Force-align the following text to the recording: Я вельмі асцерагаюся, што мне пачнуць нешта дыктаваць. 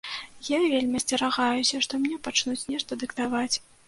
Я 0.51 0.59
вельмі 0.61 0.95
асцерагаюся, 1.01 1.81
што 1.87 1.99
мне 2.05 2.17
пачнуць 2.29 2.67
нешта 2.73 2.99
дыктаваць. 3.05 3.53